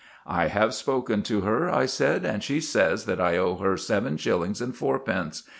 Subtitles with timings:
[0.25, 4.17] ]"I have spoken to her," I said, "and she says that I owe her seven
[4.17, 5.43] shillings and fourpence.